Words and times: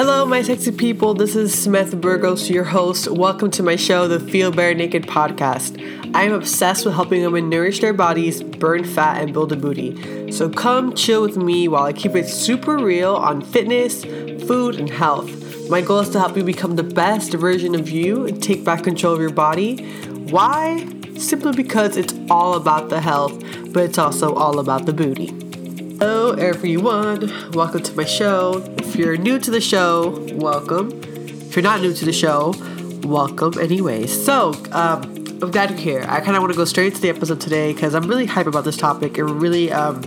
Hello, 0.00 0.24
my 0.24 0.40
sexy 0.40 0.72
people. 0.72 1.12
This 1.12 1.36
is 1.36 1.52
Sami 1.52 1.84
Burgos, 1.94 2.48
your 2.48 2.64
host. 2.64 3.06
Welcome 3.06 3.50
to 3.50 3.62
my 3.62 3.76
show, 3.76 4.08
the 4.08 4.18
Feel 4.18 4.50
Bare 4.50 4.72
Naked 4.72 5.02
podcast. 5.02 5.78
I 6.14 6.22
am 6.22 6.32
obsessed 6.32 6.86
with 6.86 6.94
helping 6.94 7.22
women 7.22 7.50
nourish 7.50 7.80
their 7.80 7.92
bodies, 7.92 8.42
burn 8.42 8.84
fat, 8.84 9.22
and 9.22 9.34
build 9.34 9.52
a 9.52 9.56
booty. 9.56 10.32
So 10.32 10.48
come 10.48 10.94
chill 10.94 11.20
with 11.20 11.36
me 11.36 11.68
while 11.68 11.82
I 11.82 11.92
keep 11.92 12.16
it 12.16 12.28
super 12.28 12.78
real 12.78 13.14
on 13.14 13.42
fitness, 13.42 14.02
food, 14.46 14.76
and 14.76 14.88
health. 14.88 15.68
My 15.68 15.82
goal 15.82 16.00
is 16.00 16.08
to 16.10 16.18
help 16.18 16.34
you 16.34 16.44
become 16.44 16.76
the 16.76 16.82
best 16.82 17.34
version 17.34 17.74
of 17.74 17.90
you 17.90 18.26
and 18.26 18.42
take 18.42 18.64
back 18.64 18.84
control 18.84 19.12
of 19.12 19.20
your 19.20 19.28
body. 19.28 19.84
Why? 20.30 20.78
Simply 21.18 21.52
because 21.52 21.98
it's 21.98 22.14
all 22.30 22.54
about 22.54 22.88
the 22.88 23.02
health, 23.02 23.38
but 23.74 23.84
it's 23.84 23.98
also 23.98 24.32
all 24.34 24.60
about 24.60 24.86
the 24.86 24.94
booty. 24.94 25.26
Hello, 25.98 26.32
everyone. 26.32 27.30
Welcome 27.52 27.82
to 27.82 27.94
my 27.94 28.06
show. 28.06 28.64
If 28.90 28.96
you're 28.96 29.16
new 29.16 29.38
to 29.38 29.52
the 29.52 29.60
show, 29.60 30.26
welcome. 30.32 30.90
If 31.04 31.54
you're 31.54 31.62
not 31.62 31.80
new 31.80 31.94
to 31.94 32.04
the 32.04 32.12
show, 32.12 32.52
welcome 33.04 33.56
anyway. 33.60 34.08
So, 34.08 34.52
um, 34.72 35.02
I'm 35.40 35.52
glad 35.52 35.70
you're 35.70 35.78
here. 35.78 36.04
I 36.08 36.18
kind 36.18 36.36
of 36.36 36.42
want 36.42 36.52
to 36.52 36.56
go 36.56 36.64
straight 36.64 36.96
to 36.96 37.00
the 37.00 37.08
episode 37.08 37.40
today 37.40 37.72
because 37.72 37.94
I'm 37.94 38.08
really 38.08 38.26
hype 38.26 38.48
about 38.48 38.64
this 38.64 38.76
topic. 38.76 39.16
It 39.16 39.22
really, 39.22 39.70
um, 39.70 40.02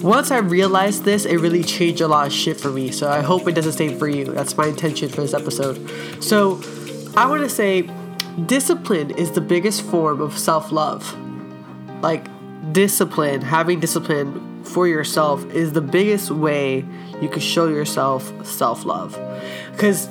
once 0.00 0.30
I 0.30 0.38
realized 0.38 1.04
this, 1.04 1.26
it 1.26 1.36
really 1.36 1.62
changed 1.62 2.00
a 2.00 2.08
lot 2.08 2.26
of 2.26 2.32
shit 2.32 2.58
for 2.58 2.70
me. 2.70 2.90
So 2.90 3.06
I 3.06 3.20
hope 3.20 3.46
it 3.46 3.52
does 3.52 3.66
the 3.66 3.72
same 3.72 3.98
for 3.98 4.08
you. 4.08 4.24
That's 4.24 4.56
my 4.56 4.68
intention 4.68 5.10
for 5.10 5.20
this 5.20 5.34
episode. 5.34 5.78
So, 6.24 6.58
I 7.18 7.28
want 7.28 7.42
to 7.42 7.50
say 7.50 7.82
discipline 8.46 9.10
is 9.10 9.32
the 9.32 9.42
biggest 9.42 9.82
form 9.82 10.22
of 10.22 10.38
self 10.38 10.72
love. 10.72 11.14
Like, 12.00 12.26
discipline, 12.72 13.42
having 13.42 13.78
discipline 13.78 14.49
for 14.64 14.86
yourself 14.86 15.44
is 15.52 15.72
the 15.72 15.80
biggest 15.80 16.30
way 16.30 16.84
you 17.20 17.28
can 17.28 17.40
show 17.40 17.68
yourself 17.68 18.46
self 18.46 18.84
love. 18.84 19.18
Because 19.72 20.08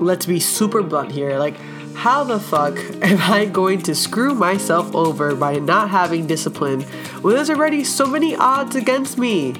let's 0.00 0.26
be 0.26 0.40
super 0.40 0.82
blunt 0.82 1.12
here 1.12 1.38
like, 1.38 1.56
how 1.94 2.24
the 2.24 2.40
fuck 2.40 2.76
am 3.02 3.18
I 3.32 3.44
going 3.46 3.82
to 3.82 3.94
screw 3.94 4.34
myself 4.34 4.94
over 4.94 5.34
by 5.34 5.58
not 5.58 5.90
having 5.90 6.26
discipline 6.26 6.82
when 7.22 7.34
there's 7.34 7.50
already 7.50 7.84
so 7.84 8.06
many 8.06 8.34
odds 8.34 8.76
against 8.76 9.18
me? 9.18 9.52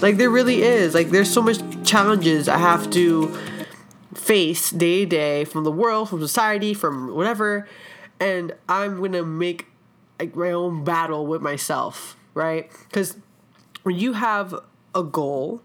Like, 0.00 0.16
there 0.16 0.30
really 0.30 0.62
is. 0.62 0.94
Like, 0.94 1.10
there's 1.10 1.32
so 1.32 1.40
much 1.40 1.58
challenges 1.84 2.48
I 2.48 2.58
have 2.58 2.90
to 2.90 3.36
face 4.14 4.70
day 4.70 5.04
to 5.04 5.06
day 5.06 5.44
from 5.44 5.64
the 5.64 5.70
world, 5.70 6.08
from 6.08 6.20
society, 6.20 6.74
from 6.74 7.14
whatever, 7.14 7.68
and 8.18 8.54
I'm 8.68 9.00
gonna 9.00 9.22
make 9.22 9.66
like 10.18 10.34
my 10.34 10.52
own 10.52 10.84
battle 10.84 11.26
with 11.26 11.42
myself, 11.42 12.16
right? 12.32 12.70
Because 12.88 13.16
when 13.84 13.96
you 13.96 14.14
have 14.14 14.54
a 14.94 15.02
goal, 15.02 15.62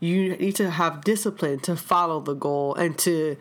you 0.00 0.36
need 0.36 0.56
to 0.56 0.70
have 0.70 1.04
discipline 1.04 1.60
to 1.60 1.76
follow 1.76 2.20
the 2.20 2.34
goal 2.34 2.74
and 2.74 2.96
to 2.98 3.36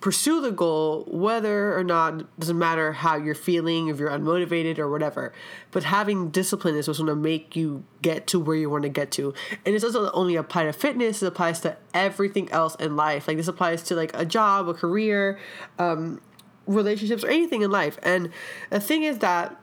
pursue 0.00 0.40
the 0.40 0.52
goal 0.52 1.04
whether 1.08 1.76
or 1.76 1.82
not 1.82 2.38
doesn't 2.38 2.58
matter 2.58 2.92
how 2.92 3.16
you're 3.16 3.34
feeling 3.34 3.88
if 3.88 3.98
you're 3.98 4.10
unmotivated 4.10 4.78
or 4.78 4.88
whatever. 4.88 5.32
But 5.72 5.84
having 5.84 6.30
discipline 6.30 6.76
is 6.76 6.86
what's 6.86 7.00
going 7.00 7.08
to 7.08 7.16
make 7.16 7.56
you 7.56 7.84
get 8.00 8.28
to 8.28 8.38
where 8.38 8.56
you 8.56 8.70
want 8.70 8.84
to 8.84 8.88
get 8.88 9.10
to. 9.12 9.34
And 9.66 9.74
it 9.74 9.82
doesn't 9.82 10.10
only 10.14 10.36
apply 10.36 10.64
to 10.64 10.72
fitness 10.72 11.22
it 11.22 11.26
applies 11.26 11.60
to 11.60 11.76
everything 11.92 12.50
else 12.52 12.76
in 12.76 12.94
life. 12.94 13.26
Like 13.26 13.38
this 13.38 13.48
applies 13.48 13.82
to 13.84 13.96
like 13.96 14.12
a 14.14 14.24
job 14.24 14.68
a 14.68 14.74
career 14.74 15.38
um, 15.80 16.20
relationships 16.66 17.24
or 17.24 17.28
anything 17.28 17.62
in 17.62 17.70
life. 17.70 17.98
And 18.02 18.30
the 18.70 18.80
thing 18.80 19.02
is 19.02 19.18
that 19.18 19.60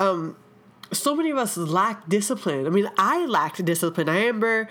um, 0.00 0.36
so 0.92 1.14
many 1.14 1.30
of 1.30 1.38
us 1.38 1.56
lack 1.56 2.08
discipline. 2.08 2.66
I 2.66 2.70
mean, 2.70 2.88
I 2.98 3.26
lacked 3.26 3.64
discipline. 3.64 4.08
I 4.08 4.26
remember 4.26 4.68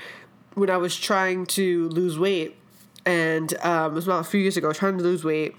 when 0.54 0.70
I 0.70 0.78
was 0.78 0.98
trying 0.98 1.46
to 1.48 1.90
lose 1.90 2.20
weight, 2.20 2.56
and 3.06 3.54
um, 3.64 3.94
it 3.94 3.96
was 3.96 4.08
about 4.08 4.22
a 4.22 4.30
few 4.30 4.40
years 4.40 4.58
ago, 4.58 4.72
trying 4.74 4.98
to 4.98 5.04
lose 5.04 5.24
weight, 5.24 5.56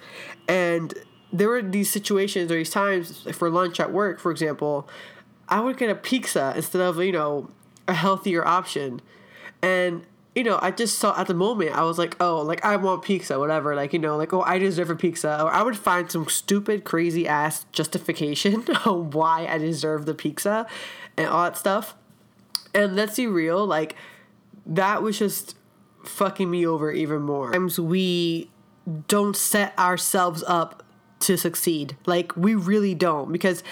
and 0.48 0.94
there 1.32 1.48
were 1.48 1.62
these 1.62 1.90
situations 1.90 2.50
or 2.52 2.56
these 2.56 2.70
times 2.70 3.26
for 3.32 3.50
lunch 3.50 3.80
at 3.80 3.92
work, 3.92 4.20
for 4.20 4.30
example, 4.30 4.88
I 5.48 5.60
would 5.60 5.76
get 5.76 5.90
a 5.90 5.94
pizza 5.94 6.52
instead 6.54 6.82
of 6.82 6.98
you 6.98 7.12
know 7.12 7.50
a 7.88 7.94
healthier 7.94 8.46
option, 8.46 9.00
and 9.60 10.06
you 10.34 10.44
know, 10.44 10.58
I 10.62 10.70
just 10.70 10.98
saw 10.98 11.18
at 11.18 11.26
the 11.26 11.34
moment, 11.34 11.76
I 11.76 11.82
was 11.82 11.98
like, 11.98 12.16
oh, 12.20 12.40
like 12.40 12.64
I 12.64 12.76
want 12.76 13.02
pizza, 13.02 13.38
whatever. 13.38 13.74
Like, 13.74 13.92
you 13.92 13.98
know, 13.98 14.16
like, 14.16 14.32
oh, 14.32 14.40
I 14.42 14.58
deserve 14.58 14.88
a 14.88 14.96
pizza. 14.96 15.42
Or 15.42 15.50
I 15.50 15.62
would 15.62 15.76
find 15.76 16.10
some 16.10 16.26
stupid, 16.28 16.84
crazy 16.84 17.28
ass 17.28 17.66
justification 17.72 18.64
on 18.86 19.10
why 19.10 19.46
I 19.46 19.58
deserve 19.58 20.06
the 20.06 20.14
pizza 20.14 20.66
and 21.16 21.26
all 21.26 21.44
that 21.44 21.58
stuff. 21.58 21.94
And 22.74 22.96
let's 22.96 23.16
be 23.16 23.26
real, 23.26 23.66
like, 23.66 23.94
that 24.64 25.02
was 25.02 25.18
just 25.18 25.56
fucking 26.04 26.50
me 26.50 26.66
over 26.66 26.90
even 26.90 27.22
more. 27.22 27.52
Sometimes 27.52 27.78
we 27.78 28.50
don't 29.08 29.36
set 29.36 29.78
ourselves 29.78 30.42
up 30.46 30.82
to 31.20 31.36
succeed. 31.36 31.96
Like, 32.06 32.34
we 32.36 32.54
really 32.54 32.94
don't. 32.94 33.30
Because, 33.30 33.62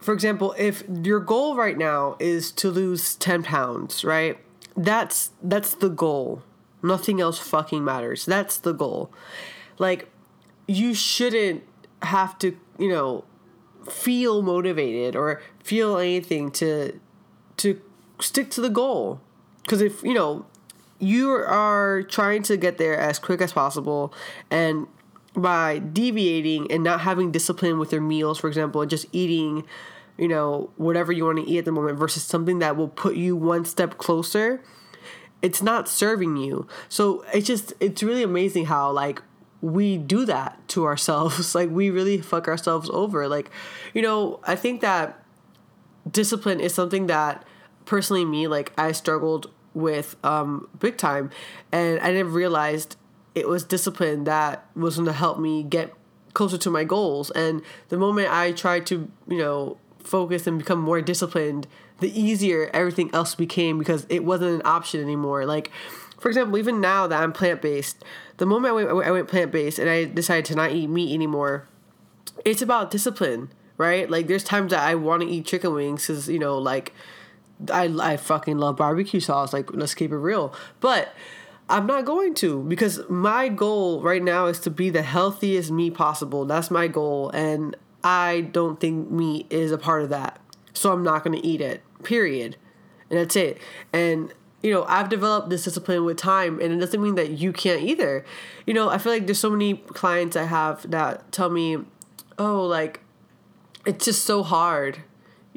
for 0.00 0.12
example, 0.12 0.52
if 0.58 0.82
your 0.88 1.20
goal 1.20 1.54
right 1.54 1.78
now 1.78 2.16
is 2.18 2.50
to 2.52 2.70
lose 2.70 3.14
10 3.14 3.44
pounds, 3.44 4.04
right? 4.04 4.36
That's 4.76 5.30
that's 5.42 5.74
the 5.74 5.88
goal. 5.88 6.42
Nothing 6.82 7.20
else 7.20 7.38
fucking 7.38 7.84
matters. 7.84 8.26
That's 8.26 8.58
the 8.58 8.72
goal. 8.72 9.10
Like 9.78 10.10
you 10.68 10.94
shouldn't 10.94 11.62
have 12.02 12.38
to, 12.40 12.56
you 12.78 12.88
know, 12.88 13.24
feel 13.90 14.42
motivated 14.42 15.16
or 15.16 15.40
feel 15.62 15.96
anything 15.98 16.50
to 16.52 17.00
to 17.58 17.80
stick 18.20 18.50
to 18.50 18.60
the 18.60 18.68
goal. 18.68 19.20
Cuz 19.66 19.80
if, 19.80 20.02
you 20.02 20.14
know, 20.14 20.46
you 20.98 21.30
are 21.30 22.02
trying 22.02 22.42
to 22.44 22.56
get 22.56 22.78
there 22.78 22.96
as 22.96 23.18
quick 23.18 23.40
as 23.40 23.52
possible 23.52 24.12
and 24.50 24.86
by 25.34 25.78
deviating 25.78 26.70
and 26.72 26.82
not 26.82 27.00
having 27.02 27.30
discipline 27.30 27.78
with 27.78 27.92
your 27.92 28.00
meals, 28.00 28.38
for 28.38 28.48
example, 28.48 28.80
and 28.80 28.90
just 28.90 29.06
eating 29.12 29.64
you 30.18 30.28
know, 30.28 30.70
whatever 30.76 31.12
you 31.12 31.24
want 31.24 31.38
to 31.38 31.44
eat 31.44 31.58
at 31.58 31.64
the 31.64 31.72
moment 31.72 31.98
versus 31.98 32.22
something 32.22 32.58
that 32.60 32.76
will 32.76 32.88
put 32.88 33.16
you 33.16 33.36
one 33.36 33.64
step 33.64 33.98
closer, 33.98 34.62
it's 35.42 35.62
not 35.62 35.88
serving 35.88 36.36
you. 36.36 36.66
So 36.88 37.24
it's 37.32 37.46
just, 37.46 37.72
it's 37.80 38.02
really 38.02 38.22
amazing 38.22 38.66
how, 38.66 38.90
like, 38.90 39.22
we 39.60 39.98
do 39.98 40.24
that 40.26 40.66
to 40.68 40.84
ourselves. 40.84 41.54
like, 41.54 41.70
we 41.70 41.90
really 41.90 42.20
fuck 42.20 42.48
ourselves 42.48 42.88
over. 42.90 43.28
Like, 43.28 43.50
you 43.94 44.02
know, 44.02 44.40
I 44.44 44.56
think 44.56 44.80
that 44.80 45.22
discipline 46.10 46.60
is 46.60 46.74
something 46.74 47.06
that 47.06 47.44
personally, 47.84 48.24
me, 48.24 48.48
like, 48.48 48.72
I 48.78 48.92
struggled 48.92 49.50
with 49.74 50.16
um, 50.24 50.68
big 50.78 50.96
time. 50.96 51.30
And 51.70 52.00
I 52.00 52.10
didn't 52.10 52.32
realize 52.32 52.88
it 53.34 53.46
was 53.48 53.64
discipline 53.64 54.24
that 54.24 54.66
was 54.74 54.96
going 54.96 55.06
to 55.06 55.12
help 55.12 55.38
me 55.38 55.62
get 55.62 55.92
closer 56.32 56.58
to 56.58 56.70
my 56.70 56.84
goals. 56.84 57.30
And 57.32 57.62
the 57.90 57.98
moment 57.98 58.32
I 58.32 58.52
tried 58.52 58.86
to, 58.86 59.10
you 59.28 59.38
know, 59.38 59.76
focus 60.06 60.46
and 60.46 60.58
become 60.58 60.80
more 60.80 61.00
disciplined, 61.00 61.66
the 62.00 62.18
easier 62.18 62.70
everything 62.72 63.10
else 63.12 63.34
became 63.34 63.78
because 63.78 64.06
it 64.08 64.24
wasn't 64.24 64.54
an 64.54 64.62
option 64.64 65.00
anymore. 65.00 65.46
Like, 65.46 65.70
for 66.18 66.28
example, 66.28 66.58
even 66.58 66.80
now 66.80 67.06
that 67.06 67.22
I'm 67.22 67.32
plant 67.32 67.62
based, 67.62 68.04
the 68.38 68.46
moment 68.46 68.72
I 68.72 68.72
went, 68.72 69.06
I 69.06 69.10
went 69.10 69.28
plant 69.28 69.52
based 69.52 69.78
and 69.78 69.88
I 69.88 70.04
decided 70.04 70.44
to 70.46 70.54
not 70.54 70.72
eat 70.72 70.88
meat 70.88 71.12
anymore, 71.12 71.68
it's 72.44 72.62
about 72.62 72.90
discipline, 72.90 73.50
right? 73.76 74.08
Like, 74.10 74.26
there's 74.26 74.44
times 74.44 74.70
that 74.70 74.82
I 74.82 74.94
want 74.94 75.22
to 75.22 75.28
eat 75.28 75.46
chicken 75.46 75.74
wings 75.74 76.06
because, 76.06 76.28
you 76.28 76.38
know, 76.38 76.58
like, 76.58 76.92
I, 77.72 77.84
I 78.00 78.16
fucking 78.16 78.58
love 78.58 78.76
barbecue 78.76 79.20
sauce. 79.20 79.52
Like, 79.52 79.72
let's 79.72 79.94
keep 79.94 80.12
it 80.12 80.16
real. 80.16 80.54
But 80.80 81.14
I'm 81.68 81.86
not 81.86 82.04
going 82.04 82.34
to 82.34 82.62
because 82.62 83.00
my 83.08 83.48
goal 83.48 84.02
right 84.02 84.22
now 84.22 84.46
is 84.46 84.60
to 84.60 84.70
be 84.70 84.90
the 84.90 85.02
healthiest 85.02 85.70
me 85.70 85.90
possible. 85.90 86.44
That's 86.44 86.70
my 86.70 86.86
goal. 86.86 87.30
And 87.30 87.76
I 88.06 88.42
don't 88.52 88.78
think 88.78 89.10
meat 89.10 89.48
is 89.50 89.72
a 89.72 89.78
part 89.78 90.04
of 90.04 90.10
that. 90.10 90.40
So 90.74 90.92
I'm 90.92 91.02
not 91.02 91.24
going 91.24 91.36
to 91.36 91.44
eat 91.44 91.60
it, 91.60 91.82
period. 92.04 92.56
And 93.10 93.18
that's 93.18 93.34
it. 93.34 93.58
And, 93.92 94.32
you 94.62 94.72
know, 94.72 94.84
I've 94.84 95.08
developed 95.08 95.50
this 95.50 95.64
discipline 95.64 96.04
with 96.04 96.16
time, 96.16 96.60
and 96.60 96.72
it 96.72 96.78
doesn't 96.78 97.02
mean 97.02 97.16
that 97.16 97.30
you 97.30 97.52
can't 97.52 97.82
either. 97.82 98.24
You 98.64 98.74
know, 98.74 98.88
I 98.90 98.98
feel 98.98 99.10
like 99.10 99.26
there's 99.26 99.40
so 99.40 99.50
many 99.50 99.78
clients 99.78 100.36
I 100.36 100.44
have 100.44 100.88
that 100.88 101.32
tell 101.32 101.50
me, 101.50 101.78
oh, 102.38 102.64
like, 102.64 103.00
it's 103.84 104.04
just 104.04 104.22
so 104.22 104.44
hard 104.44 105.00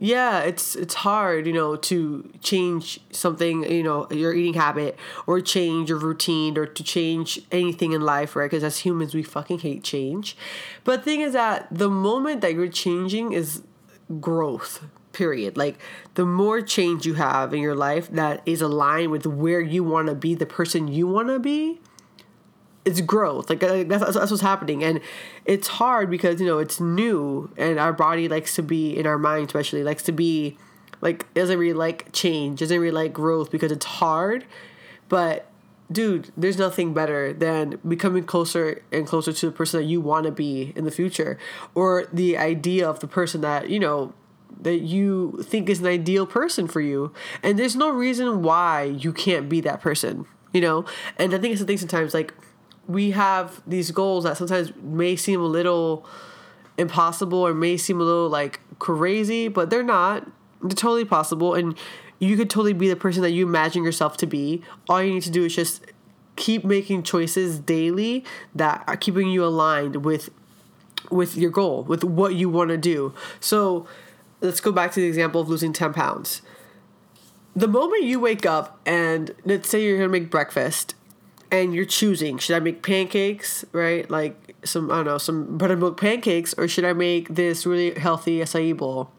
yeah 0.01 0.39
it's 0.39 0.75
it's 0.75 0.93
hard 0.95 1.45
you 1.45 1.53
know 1.53 1.75
to 1.75 2.29
change 2.41 2.99
something 3.11 3.69
you 3.69 3.83
know 3.83 4.07
your 4.09 4.33
eating 4.33 4.53
habit 4.53 4.97
or 5.27 5.41
change 5.41 5.89
your 5.89 5.97
routine 5.97 6.57
or 6.57 6.65
to 6.65 6.83
change 6.83 7.41
anything 7.51 7.91
in 7.91 8.01
life 8.01 8.35
right? 8.35 8.49
Because 8.49 8.63
as 8.63 8.79
humans 8.79 9.13
we 9.13 9.23
fucking 9.23 9.59
hate 9.59 9.83
change. 9.83 10.37
But 10.83 10.97
the 10.97 11.03
thing 11.03 11.21
is 11.21 11.33
that 11.33 11.67
the 11.69 11.89
moment 11.89 12.41
that 12.41 12.53
you're 12.53 12.67
changing 12.67 13.33
is 13.33 13.61
growth 14.19 14.85
period. 15.11 15.57
Like 15.57 15.77
the 16.15 16.25
more 16.25 16.61
change 16.61 17.05
you 17.05 17.15
have 17.15 17.53
in 17.53 17.61
your 17.61 17.75
life 17.75 18.09
that 18.09 18.41
is 18.45 18.61
aligned 18.61 19.11
with 19.11 19.25
where 19.25 19.61
you 19.61 19.83
want 19.83 20.07
to 20.07 20.15
be 20.15 20.35
the 20.35 20.45
person 20.45 20.87
you 20.87 21.07
want 21.07 21.27
to 21.27 21.39
be 21.39 21.81
it's 22.89 23.01
growth 23.01 23.49
like 23.49 23.63
uh, 23.63 23.83
that's, 23.83 24.13
that's 24.13 24.31
what's 24.31 24.41
happening 24.41 24.83
and 24.83 24.99
it's 25.45 25.67
hard 25.67 26.09
because 26.09 26.39
you 26.41 26.47
know 26.47 26.57
it's 26.57 26.79
new 26.79 27.51
and 27.57 27.79
our 27.79 27.93
body 27.93 28.27
likes 28.27 28.55
to 28.55 28.63
be 28.63 28.97
in 28.97 29.05
our 29.05 29.17
mind 29.17 29.45
especially 29.45 29.83
likes 29.83 30.03
to 30.03 30.11
be 30.11 30.57
like 31.01 31.31
doesn't 31.33 31.57
really 31.57 31.73
like 31.73 32.11
change 32.11 32.59
doesn't 32.59 32.79
really 32.79 32.91
like 32.91 33.13
growth 33.13 33.51
because 33.51 33.71
it's 33.71 33.85
hard 33.85 34.45
but 35.07 35.49
dude, 35.91 36.31
there's 36.37 36.57
nothing 36.57 36.93
better 36.93 37.33
than 37.33 37.79
becoming 37.87 38.23
closer 38.23 38.83
and 38.91 39.07
closer 39.07 39.33
to 39.33 39.45
the 39.47 39.51
person 39.51 39.79
that 39.79 39.85
you 39.87 39.99
want 39.99 40.25
to 40.25 40.31
be 40.31 40.73
in 40.75 40.85
the 40.85 40.91
future 40.91 41.37
or 41.73 42.07
the 42.13 42.37
idea 42.37 42.87
of 42.87 42.99
the 42.99 43.07
person 43.07 43.41
that, 43.41 43.69
you 43.69 43.79
know, 43.79 44.13
that 44.61 44.79
you 44.79 45.39
think 45.43 45.69
is 45.69 45.79
an 45.79 45.87
ideal 45.87 46.25
person 46.25 46.67
for 46.67 46.81
you. 46.81 47.13
And 47.41 47.57
there's 47.57 47.75
no 47.75 47.89
reason 47.89 48.43
why 48.43 48.83
you 48.83 49.13
can't 49.13 49.49
be 49.49 49.61
that 49.61 49.81
person, 49.81 50.25
you 50.53 50.61
know? 50.61 50.85
And 51.17 51.33
I 51.33 51.39
think 51.39 51.53
it's 51.53 51.61
the 51.61 51.67
thing 51.67 51.77
sometimes 51.77 52.13
like 52.13 52.33
we 52.89 53.11
have 53.11 53.61
these 53.67 53.91
goals 53.91 54.23
that 54.23 54.35
sometimes 54.35 54.73
may 54.81 55.15
seem 55.15 55.39
a 55.39 55.45
little 55.45 56.05
impossible 56.77 57.37
or 57.37 57.53
may 57.53 57.77
seem 57.77 58.01
a 58.01 58.03
little 58.03 58.27
like 58.27 58.59
crazy, 58.79 59.47
but 59.47 59.69
they're 59.69 59.83
not. 59.83 60.27
They're 60.61 60.71
totally 60.71 61.05
possible 61.05 61.53
and 61.53 61.77
you 62.17 62.35
could 62.35 62.49
totally 62.49 62.73
be 62.73 62.89
the 62.89 62.95
person 62.95 63.21
that 63.21 63.29
you 63.29 63.45
imagine 63.45 63.83
yourself 63.83 64.17
to 64.17 64.25
be. 64.25 64.63
All 64.89 65.01
you 65.01 65.13
need 65.13 65.23
to 65.23 65.29
do 65.29 65.45
is 65.45 65.55
just 65.55 65.85
keep 66.35 66.65
making 66.65 67.03
choices 67.03 67.59
daily 67.59 68.25
that 68.55 68.83
are 68.87 68.97
keeping 68.97 69.29
you 69.29 69.45
aligned 69.45 70.03
with 70.03 70.31
with 71.11 71.37
your 71.37 71.51
goal, 71.51 71.83
with 71.83 72.03
what 72.03 72.33
you 72.33 72.49
want 72.49 72.69
to 72.69 72.77
do. 72.77 73.13
So 73.39 73.87
let's 74.41 74.59
go 74.59 74.71
back 74.71 74.91
to 74.93 74.99
the 74.99 75.07
example 75.07 75.41
of 75.41 75.47
losing 75.47 75.73
10 75.73 75.93
pounds. 75.93 76.41
The 77.55 77.67
moment 77.67 78.03
you 78.03 78.19
wake 78.19 78.45
up 78.45 78.79
and 78.85 79.33
let's 79.45 79.69
say 79.69 79.83
you're 79.83 79.97
gonna 79.97 80.09
make 80.09 80.31
breakfast 80.31 80.95
and 81.51 81.73
you're 81.73 81.85
choosing, 81.85 82.37
should 82.37 82.55
I 82.55 82.59
make 82.59 82.83
pancakes, 82.83 83.65
right? 83.71 84.09
Like 84.09 84.55
some, 84.63 84.91
I 84.91 84.97
don't 84.97 85.05
know, 85.05 85.17
some 85.17 85.57
buttermilk 85.57 85.99
pancakes, 85.99 86.53
or 86.53 86.67
should 86.67 86.85
I 86.85 86.93
make 86.93 87.29
this 87.29 87.65
really 87.65 87.99
healthy 87.99 88.39
acai 88.39 88.75
bowl? 88.75 89.11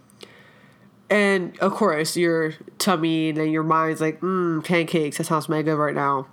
And 1.09 1.59
of 1.59 1.73
course, 1.73 2.17
your 2.17 2.55
tummy 2.79 3.31
and 3.31 3.53
your 3.53 3.65
mind's 3.65 4.00
like, 4.00 4.21
mmm, 4.21 4.65
pancakes, 4.65 5.19
that 5.19 5.25
sounds 5.25 5.49
mega 5.49 5.75
right 5.75 5.94
now. 5.94 6.29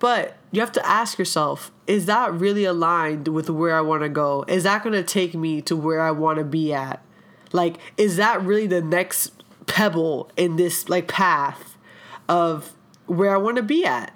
But 0.00 0.36
you 0.50 0.60
have 0.60 0.72
to 0.72 0.86
ask 0.86 1.18
yourself, 1.18 1.70
is 1.86 2.06
that 2.06 2.32
really 2.32 2.64
aligned 2.64 3.28
with 3.28 3.48
where 3.48 3.76
I 3.76 3.80
want 3.80 4.02
to 4.02 4.08
go? 4.08 4.44
Is 4.48 4.64
that 4.64 4.82
going 4.82 4.94
to 4.94 5.02
take 5.02 5.34
me 5.34 5.62
to 5.62 5.76
where 5.76 6.00
I 6.00 6.10
want 6.10 6.38
to 6.38 6.44
be 6.44 6.72
at? 6.72 7.02
Like, 7.52 7.78
is 7.96 8.16
that 8.16 8.42
really 8.42 8.66
the 8.66 8.82
next 8.82 9.32
pebble 9.66 10.30
in 10.36 10.56
this 10.56 10.88
like 10.88 11.08
path 11.08 11.76
of 12.28 12.72
where 13.06 13.32
I 13.32 13.38
want 13.38 13.56
to 13.56 13.62
be 13.62 13.84
at? 13.84 14.12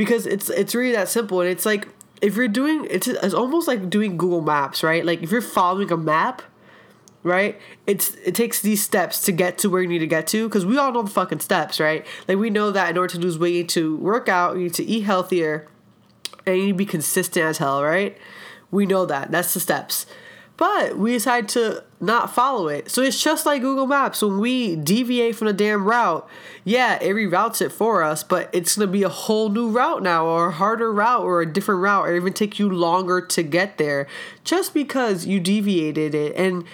Because 0.00 0.24
it's 0.24 0.48
it's 0.48 0.74
really 0.74 0.92
that 0.92 1.10
simple, 1.10 1.42
and 1.42 1.50
it's 1.50 1.66
like 1.66 1.86
if 2.22 2.34
you're 2.34 2.48
doing 2.48 2.86
it's 2.88 3.06
it's 3.06 3.34
almost 3.34 3.68
like 3.68 3.90
doing 3.90 4.16
Google 4.16 4.40
Maps, 4.40 4.82
right? 4.82 5.04
Like 5.04 5.22
if 5.22 5.30
you're 5.30 5.42
following 5.42 5.92
a 5.92 5.96
map, 5.98 6.40
right? 7.22 7.60
It's 7.86 8.14
it 8.24 8.34
takes 8.34 8.62
these 8.62 8.82
steps 8.82 9.20
to 9.24 9.32
get 9.32 9.58
to 9.58 9.68
where 9.68 9.82
you 9.82 9.88
need 9.88 9.98
to 9.98 10.06
get 10.06 10.26
to 10.28 10.48
because 10.48 10.64
we 10.64 10.78
all 10.78 10.90
know 10.90 11.02
the 11.02 11.10
fucking 11.10 11.40
steps, 11.40 11.78
right? 11.78 12.06
Like 12.26 12.38
we 12.38 12.48
know 12.48 12.70
that 12.70 12.88
in 12.88 12.96
order 12.96 13.12
to 13.12 13.20
lose 13.20 13.38
weight, 13.38 13.52
you 13.52 13.58
need 13.58 13.68
to 13.68 13.96
work 13.98 14.26
out, 14.26 14.56
you 14.56 14.62
need 14.62 14.74
to 14.80 14.84
eat 14.84 15.02
healthier, 15.02 15.68
and 16.46 16.56
you 16.56 16.62
need 16.62 16.72
to 16.72 16.78
be 16.78 16.86
consistent 16.86 17.44
as 17.44 17.58
hell, 17.58 17.84
right? 17.84 18.16
We 18.70 18.86
know 18.86 19.04
that. 19.04 19.30
That's 19.30 19.52
the 19.52 19.60
steps. 19.60 20.06
But 20.60 20.98
we 20.98 21.12
decide 21.12 21.48
to 21.50 21.82
not 22.00 22.34
follow 22.34 22.68
it. 22.68 22.90
So 22.90 23.00
it's 23.00 23.22
just 23.22 23.46
like 23.46 23.62
Google 23.62 23.86
Maps. 23.86 24.20
When 24.20 24.38
we 24.38 24.76
deviate 24.76 25.34
from 25.34 25.46
the 25.46 25.54
damn 25.54 25.86
route, 25.86 26.28
yeah, 26.64 27.02
it 27.02 27.14
reroutes 27.16 27.62
it 27.62 27.70
for 27.70 28.02
us, 28.02 28.22
but 28.22 28.50
it's 28.52 28.76
gonna 28.76 28.86
be 28.90 29.02
a 29.02 29.08
whole 29.08 29.48
new 29.48 29.70
route 29.70 30.02
now, 30.02 30.26
or 30.26 30.48
a 30.48 30.52
harder 30.52 30.92
route, 30.92 31.22
or 31.22 31.40
a 31.40 31.50
different 31.50 31.80
route, 31.80 32.06
or 32.06 32.14
even 32.14 32.34
take 32.34 32.58
you 32.58 32.68
longer 32.68 33.22
to 33.22 33.42
get 33.42 33.78
there 33.78 34.06
just 34.44 34.74
because 34.74 35.24
you 35.26 35.40
deviated 35.40 36.14
it. 36.14 36.36
And 36.36 36.64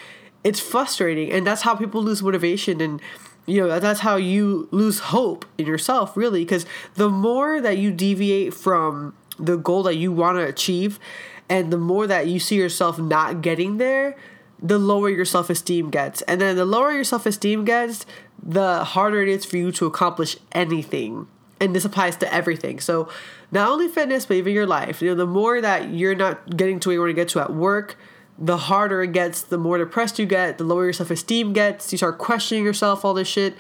it's 0.42 0.60
frustrating 0.60 1.32
and 1.32 1.44
that's 1.44 1.62
how 1.62 1.74
people 1.74 2.00
lose 2.00 2.22
motivation 2.22 2.80
and 2.80 3.02
you 3.46 3.60
know 3.60 3.80
that's 3.80 3.98
how 3.98 4.14
you 4.14 4.68
lose 4.70 5.00
hope 5.00 5.44
in 5.58 5.66
yourself 5.66 6.16
really 6.16 6.44
because 6.44 6.64
the 6.94 7.08
more 7.08 7.60
that 7.60 7.78
you 7.78 7.90
deviate 7.90 8.54
from 8.54 9.12
the 9.40 9.56
goal 9.56 9.82
that 9.82 9.96
you 9.96 10.12
want 10.12 10.38
to 10.38 10.44
achieve 10.44 11.00
and 11.48 11.72
the 11.72 11.78
more 11.78 12.06
that 12.06 12.26
you 12.26 12.38
see 12.38 12.56
yourself 12.56 12.98
not 12.98 13.42
getting 13.42 13.78
there 13.78 14.16
the 14.60 14.78
lower 14.78 15.08
your 15.10 15.24
self-esteem 15.24 15.90
gets 15.90 16.22
and 16.22 16.40
then 16.40 16.56
the 16.56 16.64
lower 16.64 16.92
your 16.92 17.04
self-esteem 17.04 17.64
gets 17.64 18.06
the 18.42 18.84
harder 18.84 19.22
it 19.22 19.28
is 19.28 19.44
for 19.44 19.56
you 19.56 19.70
to 19.70 19.86
accomplish 19.86 20.36
anything 20.52 21.26
and 21.60 21.74
this 21.74 21.84
applies 21.84 22.16
to 22.16 22.32
everything 22.32 22.80
so 22.80 23.08
not 23.50 23.68
only 23.68 23.88
fitness 23.88 24.26
but 24.26 24.36
even 24.36 24.52
your 24.52 24.66
life 24.66 25.02
you 25.02 25.08
know 25.08 25.14
the 25.14 25.26
more 25.26 25.60
that 25.60 25.90
you're 25.90 26.14
not 26.14 26.56
getting 26.56 26.80
to 26.80 26.88
where 26.88 26.94
you 26.94 27.00
want 27.00 27.10
to 27.10 27.14
get 27.14 27.28
to 27.28 27.40
at 27.40 27.52
work 27.52 27.96
the 28.38 28.56
harder 28.56 29.02
it 29.02 29.12
gets, 29.12 29.42
the 29.42 29.58
more 29.58 29.78
depressed 29.78 30.18
you 30.18 30.26
get, 30.26 30.58
the 30.58 30.64
lower 30.64 30.84
your 30.84 30.92
self 30.92 31.10
esteem 31.10 31.52
gets. 31.52 31.90
You 31.92 31.98
start 31.98 32.18
questioning 32.18 32.64
yourself, 32.64 33.04
all 33.04 33.14
this 33.14 33.28
shit, 33.28 33.56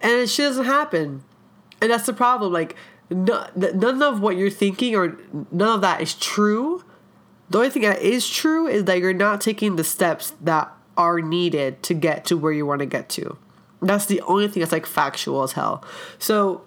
and 0.00 0.12
it 0.12 0.28
shit 0.28 0.46
doesn't 0.46 0.64
happen. 0.64 1.22
And 1.82 1.90
that's 1.90 2.06
the 2.06 2.12
problem. 2.12 2.52
Like, 2.52 2.76
no, 3.10 3.46
none 3.56 4.02
of 4.02 4.20
what 4.20 4.36
you're 4.36 4.50
thinking 4.50 4.94
or 4.94 5.18
none 5.50 5.74
of 5.74 5.80
that 5.80 6.00
is 6.00 6.14
true. 6.14 6.84
The 7.50 7.58
only 7.58 7.70
thing 7.70 7.82
that 7.82 8.00
is 8.00 8.28
true 8.28 8.66
is 8.66 8.84
that 8.84 8.98
you're 8.98 9.12
not 9.12 9.40
taking 9.40 9.76
the 9.76 9.84
steps 9.84 10.32
that 10.40 10.72
are 10.96 11.20
needed 11.20 11.82
to 11.82 11.94
get 11.94 12.24
to 12.26 12.36
where 12.36 12.52
you 12.52 12.64
want 12.64 12.78
to 12.78 12.86
get 12.86 13.08
to. 13.10 13.36
That's 13.82 14.06
the 14.06 14.20
only 14.22 14.46
thing 14.48 14.60
that's 14.60 14.72
like 14.72 14.86
factual 14.86 15.42
as 15.42 15.52
hell. 15.52 15.84
So, 16.18 16.62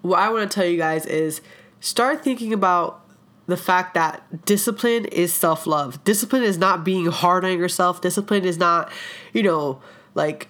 what 0.00 0.18
I 0.18 0.30
want 0.30 0.50
to 0.50 0.54
tell 0.54 0.66
you 0.66 0.76
guys 0.78 1.06
is 1.06 1.40
start 1.80 2.24
thinking 2.24 2.52
about 2.52 3.02
the 3.46 3.56
fact 3.56 3.94
that 3.94 4.44
discipline 4.44 5.04
is 5.06 5.32
self 5.32 5.66
love. 5.66 6.02
Discipline 6.04 6.42
is 6.42 6.58
not 6.58 6.84
being 6.84 7.06
hard 7.06 7.44
on 7.44 7.58
yourself. 7.58 8.00
Discipline 8.00 8.44
is 8.44 8.58
not, 8.58 8.90
you 9.32 9.42
know, 9.42 9.80
like 10.14 10.48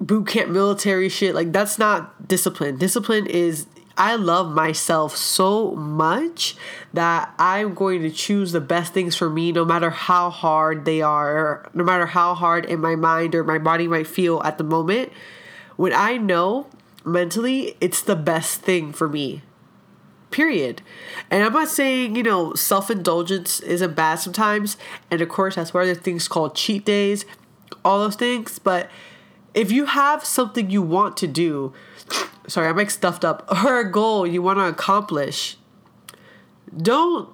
boot 0.00 0.26
camp 0.26 0.50
military 0.50 1.08
shit. 1.08 1.34
Like, 1.34 1.52
that's 1.52 1.78
not 1.78 2.28
discipline. 2.28 2.76
Discipline 2.78 3.26
is 3.26 3.66
I 3.98 4.16
love 4.16 4.52
myself 4.52 5.16
so 5.16 5.72
much 5.72 6.54
that 6.92 7.32
I'm 7.38 7.74
going 7.74 8.02
to 8.02 8.10
choose 8.10 8.52
the 8.52 8.60
best 8.60 8.92
things 8.92 9.16
for 9.16 9.30
me 9.30 9.52
no 9.52 9.64
matter 9.64 9.90
how 9.90 10.28
hard 10.30 10.84
they 10.84 11.00
are, 11.00 11.70
no 11.72 11.82
matter 11.82 12.06
how 12.06 12.34
hard 12.34 12.66
in 12.66 12.80
my 12.80 12.94
mind 12.94 13.34
or 13.34 13.42
my 13.42 13.58
body 13.58 13.88
might 13.88 14.06
feel 14.06 14.42
at 14.42 14.58
the 14.58 14.64
moment. 14.64 15.12
When 15.76 15.92
I 15.92 16.18
know 16.18 16.66
mentally 17.04 17.76
it's 17.80 18.02
the 18.02 18.16
best 18.16 18.60
thing 18.60 18.92
for 18.92 19.08
me 19.08 19.42
period. 20.30 20.82
And 21.30 21.42
I'm 21.42 21.52
not 21.54 21.68
saying, 21.68 22.14
you 22.14 22.22
know, 22.22 22.52
self 22.54 22.90
indulgence 22.90 23.60
isn't 23.60 23.94
bad 23.94 24.16
sometimes. 24.16 24.76
And 25.10 25.22
of 25.22 25.28
course, 25.30 25.54
that's 25.54 25.72
why 25.72 25.86
there's 25.86 25.98
things 25.98 26.28
called 26.28 26.54
cheat 26.54 26.84
days, 26.84 27.24
all 27.84 28.00
those 28.00 28.16
things. 28.16 28.58
But 28.58 28.90
if 29.56 29.72
you 29.72 29.86
have 29.86 30.24
something 30.24 30.70
you 30.70 30.82
want 30.82 31.16
to 31.16 31.26
do, 31.26 31.72
sorry, 32.46 32.68
I'm 32.68 32.76
like 32.76 32.90
stuffed 32.90 33.24
up, 33.24 33.48
or 33.64 33.80
a 33.80 33.90
goal 33.90 34.26
you 34.26 34.42
want 34.42 34.58
to 34.58 34.66
accomplish, 34.66 35.56
don't 36.76 37.30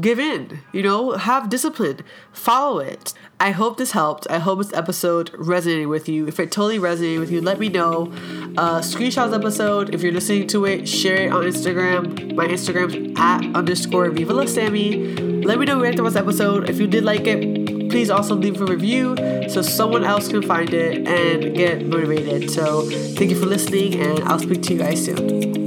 give 0.00 0.18
in, 0.18 0.60
you 0.72 0.82
know, 0.82 1.12
have 1.12 1.48
discipline, 1.48 2.00
follow 2.32 2.78
it. 2.78 3.12
I 3.40 3.50
hope 3.50 3.76
this 3.76 3.90
helped. 3.90 4.26
I 4.30 4.38
hope 4.38 4.58
this 4.58 4.72
episode 4.72 5.32
resonated 5.32 5.88
with 5.88 6.08
you. 6.08 6.26
If 6.26 6.38
it 6.38 6.52
totally 6.52 6.78
resonated 6.78 7.20
with 7.20 7.30
you, 7.30 7.40
let 7.40 7.58
me 7.58 7.68
know. 7.68 8.12
Uh, 8.56 8.80
screenshot 8.80 9.34
episode. 9.34 9.94
If 9.94 10.02
you're 10.02 10.12
listening 10.12 10.46
to 10.48 10.64
it, 10.64 10.88
share 10.88 11.26
it 11.26 11.32
on 11.32 11.42
Instagram. 11.44 12.34
My 12.34 12.46
Instagram's 12.46 13.18
at 13.18 13.44
underscore 13.54 14.10
Viva 14.10 14.32
La 14.32 14.46
Sami. 14.46 15.14
Let 15.42 15.58
me 15.58 15.66
know 15.66 15.78
what 15.78 15.84
you 15.84 15.90
liked 15.90 16.02
this 16.02 16.16
episode. 16.16 16.70
If 16.70 16.78
you 16.78 16.86
did 16.86 17.04
like 17.04 17.26
it, 17.26 17.63
please 17.94 18.10
also 18.10 18.34
leave 18.34 18.60
a 18.60 18.64
review 18.64 19.14
so 19.48 19.62
someone 19.62 20.02
else 20.02 20.26
can 20.26 20.42
find 20.42 20.74
it 20.74 21.06
and 21.06 21.54
get 21.54 21.86
motivated. 21.86 22.50
So 22.50 22.90
thank 22.90 23.30
you 23.30 23.38
for 23.38 23.46
listening, 23.46 23.94
and 23.94 24.18
I'll 24.24 24.40
speak 24.40 24.62
to 24.62 24.72
you 24.72 24.80
guys 24.80 25.04
soon. 25.04 25.63